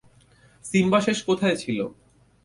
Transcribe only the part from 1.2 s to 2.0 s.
কোথায় ছিল?